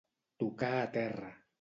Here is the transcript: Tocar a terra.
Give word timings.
Tocar 0.43 0.73
a 0.79 0.89
terra. 0.97 1.31